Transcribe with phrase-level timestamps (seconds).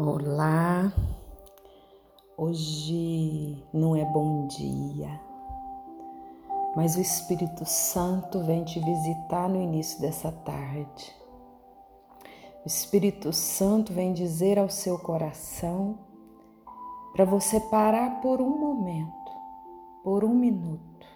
[0.00, 0.92] Olá,
[2.36, 5.20] hoje não é bom dia,
[6.76, 11.12] mas o Espírito Santo vem te visitar no início dessa tarde.
[12.64, 15.98] O Espírito Santo vem dizer ao seu coração
[17.12, 19.32] para você parar por um momento,
[20.04, 21.08] por um minuto,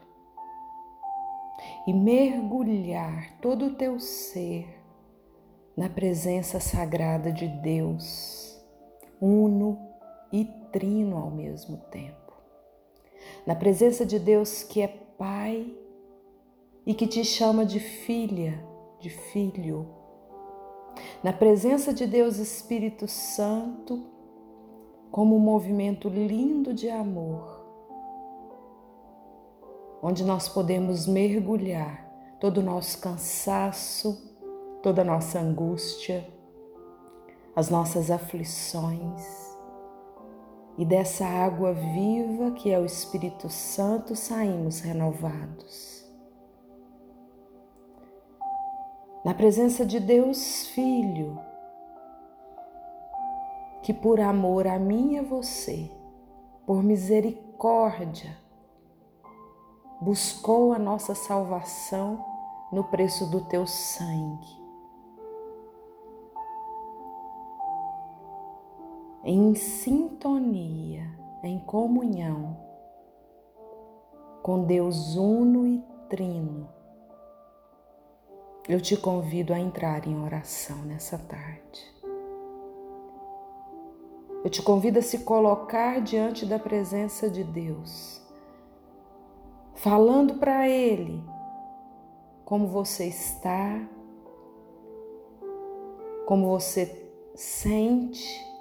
[1.86, 4.82] e mergulhar todo o teu ser
[5.76, 8.51] na presença sagrada de Deus
[9.22, 9.78] uno
[10.32, 12.32] e trino ao mesmo tempo.
[13.46, 15.72] Na presença de Deus que é Pai
[16.84, 18.60] e que te chama de filha,
[18.98, 19.86] de filho.
[21.22, 24.04] Na presença de Deus Espírito Santo,
[25.12, 27.64] como um movimento lindo de amor,
[30.02, 34.20] onde nós podemos mergulhar todo o nosso cansaço,
[34.82, 36.26] toda a nossa angústia,
[37.54, 39.42] as nossas aflições
[40.78, 46.02] e dessa água viva que é o Espírito Santo saímos renovados.
[49.24, 51.38] Na presença de Deus Filho,
[53.82, 55.90] que por amor a mim e a você,
[56.66, 58.36] por misericórdia,
[60.00, 62.24] buscou a nossa salvação
[62.72, 64.61] no preço do teu sangue
[69.24, 71.06] em sintonia,
[71.42, 72.56] em comunhão
[74.42, 76.68] com Deus uno e trino,
[78.68, 81.92] eu te convido a entrar em oração nessa tarde.
[84.44, 88.20] Eu te convido a se colocar diante da presença de Deus,
[89.74, 91.22] falando para Ele
[92.44, 93.80] como você está,
[96.26, 98.51] como você sente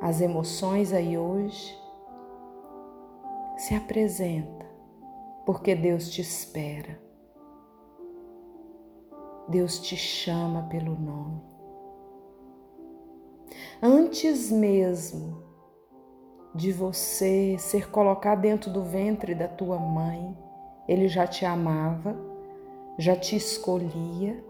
[0.00, 1.76] as emoções aí hoje,
[3.56, 4.66] se apresenta,
[5.44, 7.00] porque Deus te espera.
[9.48, 11.40] Deus te chama pelo nome.
[13.80, 15.42] Antes mesmo
[16.54, 20.36] de você ser colocado dentro do ventre da tua mãe,
[20.88, 22.16] Ele já te amava,
[22.98, 24.42] já te escolhia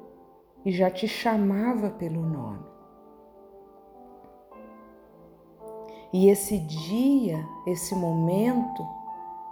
[0.65, 2.76] e já te chamava pelo nome.
[6.19, 8.89] E esse dia, esse momento,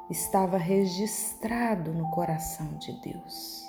[0.08, 3.62] estava registrado no coração de Deus.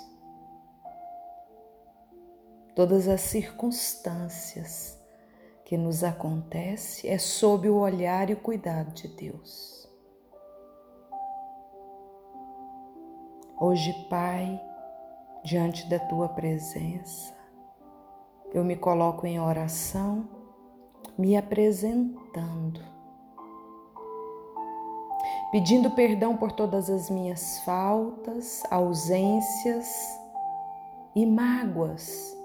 [2.74, 4.98] Todas as circunstâncias
[5.62, 9.86] que nos acontecem é sob o olhar e o cuidado de Deus.
[13.60, 14.58] Hoje, Pai,
[15.44, 17.36] diante da tua presença,
[18.54, 20.35] eu me coloco em oração
[21.18, 22.80] me apresentando,
[25.50, 29.88] pedindo perdão por todas as minhas faltas, ausências
[31.14, 32.36] e mágoas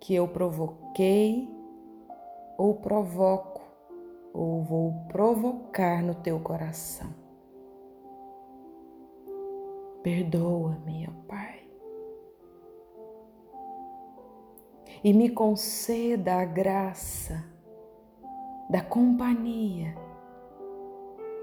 [0.00, 1.54] que eu provoquei
[2.56, 3.60] ou provoco
[4.32, 7.12] ou vou provocar no teu coração.
[10.02, 11.68] Perdoa-me, ó Pai.
[15.04, 17.44] E me conceda a graça
[18.68, 19.96] da companhia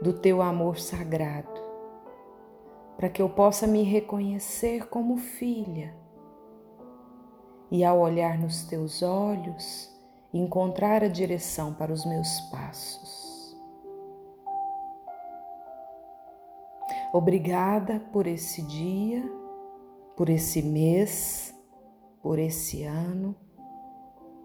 [0.01, 1.59] do teu amor sagrado,
[2.95, 5.95] para que eu possa me reconhecer como filha
[7.71, 9.91] e, ao olhar nos teus olhos,
[10.31, 13.57] encontrar a direção para os meus passos.
[17.11, 19.23] Obrigada por esse dia,
[20.15, 21.55] por esse mês,
[22.21, 23.35] por esse ano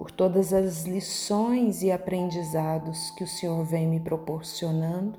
[0.00, 5.18] por todas as lições e aprendizados que o Senhor vem me proporcionando.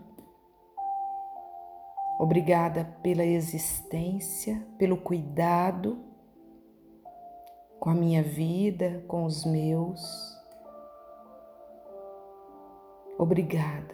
[2.19, 6.03] Obrigada pela existência, pelo cuidado
[7.79, 10.01] com a minha vida, com os meus.
[13.19, 13.93] Obrigada,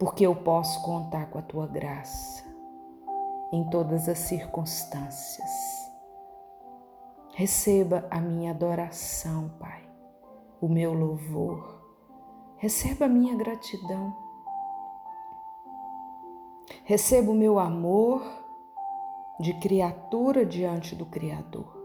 [0.00, 2.42] porque eu posso contar com a tua graça
[3.52, 5.85] em todas as circunstâncias.
[7.36, 9.86] Receba a minha adoração, Pai,
[10.58, 11.84] o meu louvor.
[12.56, 14.16] Receba a minha gratidão.
[16.84, 18.22] Receba o meu amor
[19.38, 21.76] de criatura diante do Criador.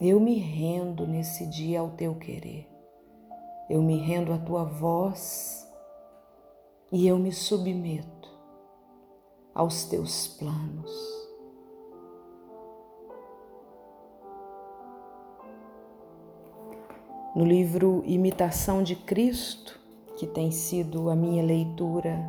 [0.00, 2.68] Eu me rendo nesse dia ao teu querer.
[3.70, 5.64] Eu me rendo à tua voz
[6.90, 8.28] e eu me submeto
[9.54, 11.23] aos teus planos.
[17.34, 19.80] No livro Imitação de Cristo,
[20.16, 22.24] que tem sido a minha leitura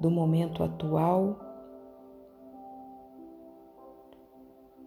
[0.00, 1.38] do momento atual,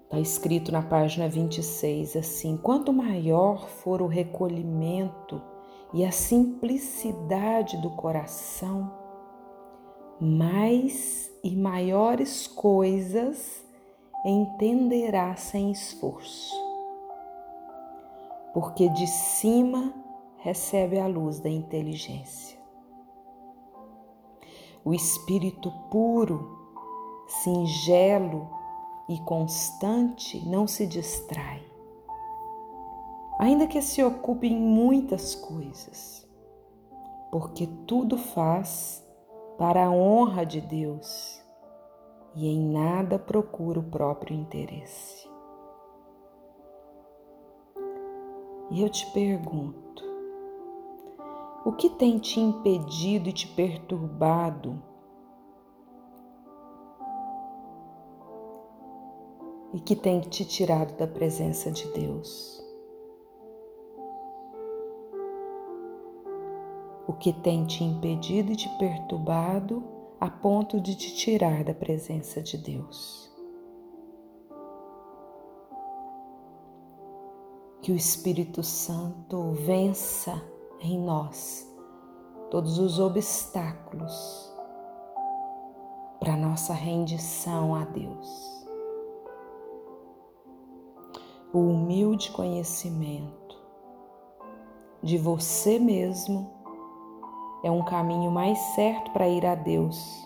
[0.03, 5.41] está escrito na página 26 assim: quanto maior for o recolhimento
[5.93, 8.91] e a simplicidade do coração,
[10.19, 13.63] mais e maiores coisas
[14.25, 16.53] entenderá sem esforço,
[18.55, 19.93] porque de cima
[20.37, 22.57] recebe a luz da inteligência.
[24.81, 26.57] O espírito puro,
[27.27, 28.49] singelo
[29.09, 31.61] e constante não se distrai,
[33.37, 36.25] ainda que se ocupe em muitas coisas,
[37.33, 39.05] porque tudo faz
[39.57, 41.43] para a honra de Deus
[42.33, 45.24] e em nada procura o próprio interesse.
[48.71, 50.03] E eu te pergunto,
[51.63, 54.81] o que tem te impedido e te perturbado?
[59.71, 62.63] E que tem te tirado da presença de Deus?
[67.07, 69.83] O que tem te impedido e te perturbado
[70.19, 73.24] a ponto de te tirar da presença de Deus.
[77.85, 80.41] Que o Espírito Santo vença
[80.81, 81.71] em nós
[82.49, 84.51] todos os obstáculos
[86.19, 88.65] para nossa rendição a Deus.
[91.53, 93.55] O humilde conhecimento
[95.03, 96.51] de você mesmo
[97.63, 100.24] é um caminho mais certo para ir a Deus.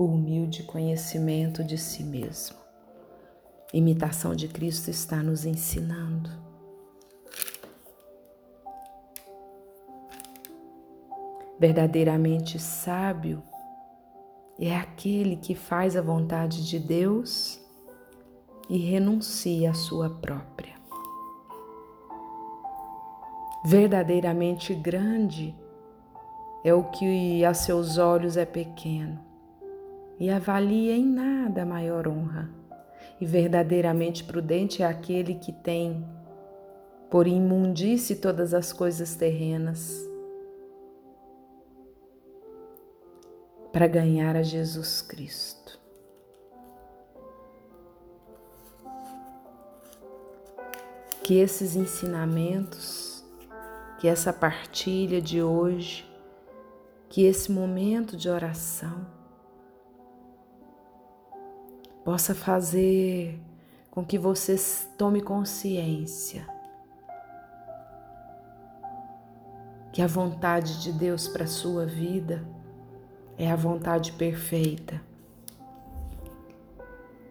[0.00, 2.56] O humilde conhecimento de si mesmo.
[3.70, 6.30] Imitação de Cristo está nos ensinando.
[11.58, 13.42] Verdadeiramente sábio
[14.58, 17.60] é aquele que faz a vontade de Deus
[18.70, 20.80] e renuncia à sua própria
[23.62, 25.54] verdadeiramente grande
[26.64, 29.29] é o que a seus olhos é pequeno
[30.20, 32.48] e avalia em nada maior honra.
[33.20, 36.06] E verdadeiramente prudente é aquele que tem
[37.10, 39.98] por imundície todas as coisas terrenas
[43.72, 45.80] para ganhar a Jesus Cristo.
[51.24, 53.10] Que esses ensinamentos
[54.00, 56.10] que essa partilha de hoje,
[57.10, 59.19] que esse momento de oração
[62.04, 63.40] possa fazer
[63.90, 64.56] com que você
[64.96, 66.46] tome consciência
[69.92, 72.46] que a vontade de Deus para sua vida
[73.36, 75.02] é a vontade perfeita.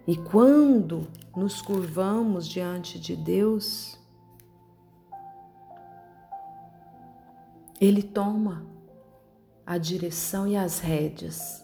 [0.06, 3.98] E quando nos curvamos diante de Deus,
[7.80, 8.66] Ele toma
[9.66, 11.63] a direção e as rédeas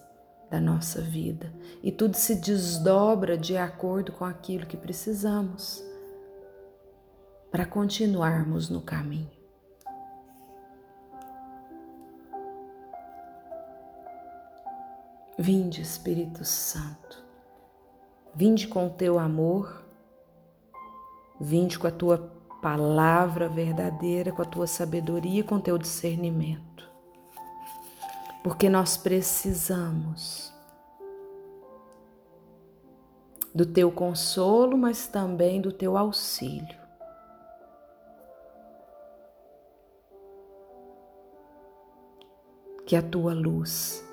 [0.49, 1.51] da nossa vida
[1.81, 5.83] e tudo se desdobra de acordo com aquilo que precisamos
[7.51, 9.31] para continuarmos no caminho.
[15.37, 17.23] Vinde, Espírito Santo,
[18.33, 19.85] vinde com o teu amor,
[21.39, 22.17] vinde com a tua
[22.61, 26.89] palavra verdadeira, com a tua sabedoria, com o teu discernimento.
[28.45, 30.53] Porque nós precisamos
[33.55, 36.77] do teu consolo, mas também do teu auxílio.
[42.85, 44.05] Que a tua luz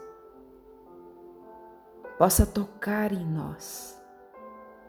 [2.16, 4.00] possa tocar em nós,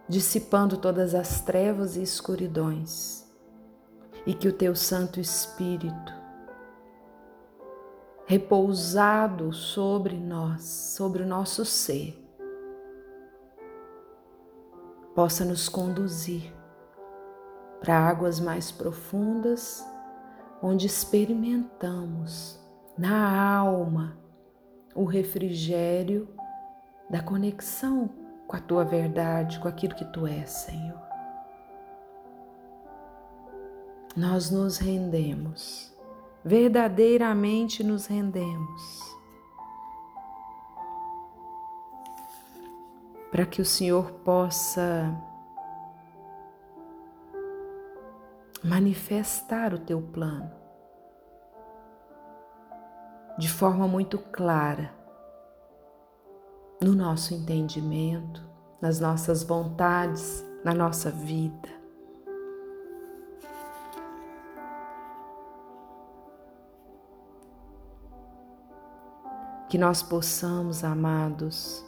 [0.07, 3.29] dissipando todas as trevas e escuridões
[4.25, 6.22] e que o teu Santo Espírito,
[8.25, 12.19] repousado sobre nós, sobre o nosso ser,
[15.13, 16.53] possa nos conduzir
[17.79, 19.85] para águas mais profundas,
[20.61, 22.59] onde experimentamos
[22.97, 24.17] na alma
[24.95, 26.27] o refrigério
[27.09, 28.09] da conexão
[28.47, 31.01] com a tua verdade, com aquilo que tu és, Senhor.
[34.15, 35.92] Nós nos rendemos,
[36.43, 39.01] verdadeiramente nos rendemos.
[43.31, 45.11] Para que o Senhor possa
[48.63, 50.51] manifestar o teu plano
[53.37, 54.93] de forma muito clara
[56.79, 58.41] no nosso entendimento,
[58.79, 61.82] nas nossas vontades, na nossa vida.
[69.73, 71.83] Que nós possamos, amados,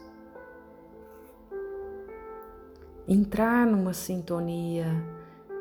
[3.07, 4.87] entrar numa sintonia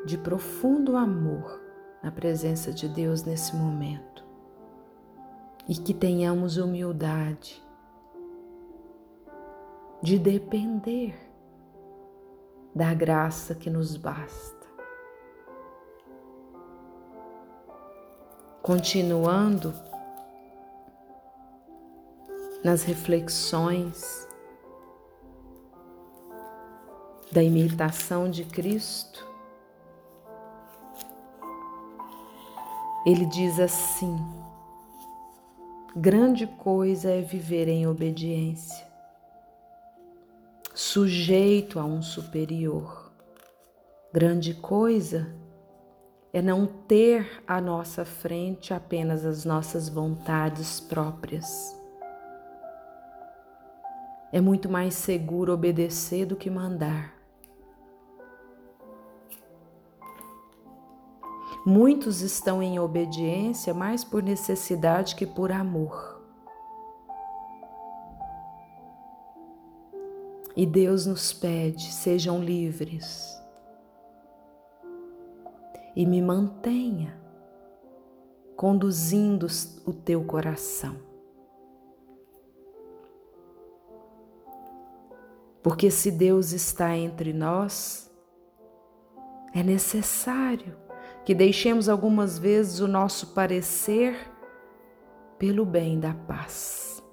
[0.07, 1.61] de profundo amor
[2.01, 4.25] na presença de Deus nesse momento
[5.69, 7.63] e que tenhamos humildade
[10.01, 11.15] de depender
[12.73, 14.65] da graça que nos basta.
[18.63, 19.71] Continuando
[22.65, 24.27] nas reflexões
[27.31, 29.23] da imitação de Cristo,
[33.05, 34.17] ele diz assim:
[35.95, 38.87] grande coisa é viver em obediência,
[40.73, 43.11] sujeito a um superior.
[44.11, 45.35] Grande coisa
[46.33, 51.84] é não ter à nossa frente apenas as nossas vontades próprias.
[54.35, 57.15] É muito mais seguro obedecer do que mandar.
[61.65, 66.21] Muitos estão em obediência mais por necessidade que por amor.
[70.53, 73.41] E Deus nos pede: sejam livres
[75.95, 77.17] e me mantenha
[78.57, 79.47] conduzindo
[79.85, 81.04] o teu coração.
[85.65, 88.07] Porque se Deus está entre nós,
[89.51, 90.77] é necessário
[91.25, 94.15] que deixemos algumas vezes o nosso parecer
[95.39, 97.03] pelo bem da paz.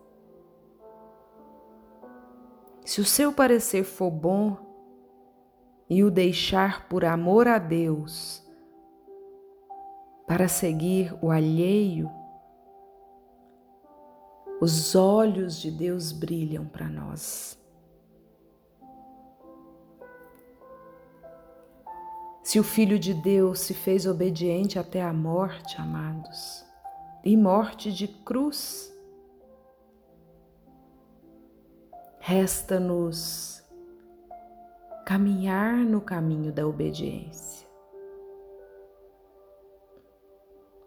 [2.85, 4.59] Se o seu parecer for bom
[5.89, 8.47] e o deixar por amor a Deus,
[10.27, 12.11] para seguir o alheio,
[14.61, 17.62] os olhos de Deus brilham para nós.
[22.43, 26.67] Se o Filho de Deus se fez obediente até a morte, amados,
[27.25, 28.93] e morte de cruz,
[32.19, 33.63] resta-nos
[35.07, 37.69] caminhar no caminho da obediência.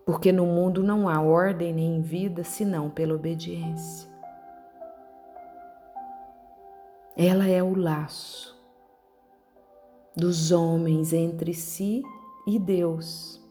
[0.06, 4.10] Porque no mundo não há ordem nem vida senão pela obediência.
[7.16, 8.55] Ela é o laço
[10.16, 12.02] dos homens entre si
[12.48, 13.42] e Deus,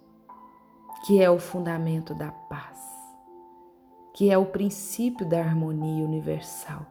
[1.06, 2.80] que é o fundamento da paz,
[4.14, 6.86] que é o princípio da harmonia universal.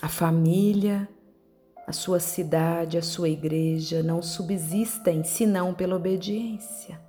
[0.00, 1.08] A família,
[1.86, 7.00] a sua cidade, a sua igreja não subsistem senão pela obediência.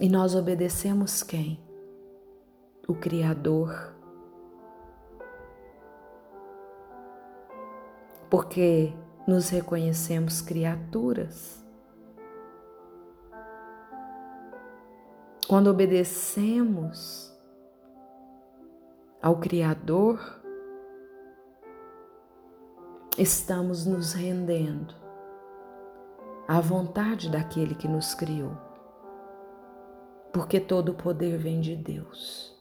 [0.00, 1.60] E nós obedecemos quem?
[2.86, 3.97] O Criador
[8.30, 8.94] porque
[9.26, 11.64] nos reconhecemos criaturas.
[15.46, 17.30] Quando obedecemos
[19.22, 20.20] ao Criador,
[23.16, 24.94] estamos nos rendendo
[26.46, 28.52] à vontade daquele que nos criou,
[30.32, 32.54] porque todo o poder vem de Deus,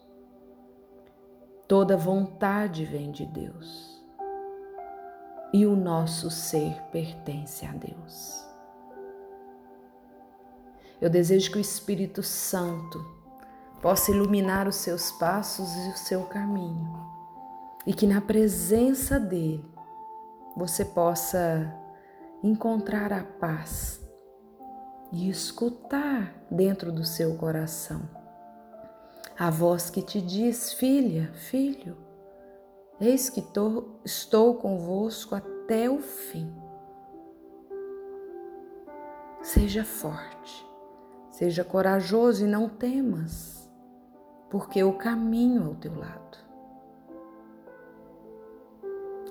[1.67, 3.96] toda vontade vem de Deus
[5.53, 8.45] e o nosso ser pertence a Deus.
[10.99, 13.05] Eu desejo que o Espírito Santo
[13.81, 16.99] possa iluminar os seus passos e o seu caminho,
[17.85, 19.63] e que na presença dele
[20.55, 21.73] você possa
[22.43, 24.01] encontrar a paz
[25.11, 28.17] e escutar dentro do seu coração
[29.37, 31.95] a voz que te diz: filha, filho,
[32.99, 36.51] Eis que tô, estou convosco até o fim.
[39.43, 40.67] Seja forte,
[41.29, 43.71] seja corajoso e não temas,
[44.49, 46.37] porque o caminho ao teu lado.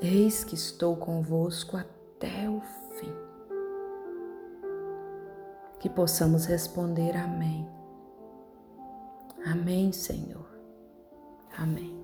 [0.00, 3.12] Eis que estou convosco até o fim.
[5.80, 7.68] Que possamos responder Amém.
[9.44, 10.46] Amém, Senhor.
[11.56, 11.95] Amém.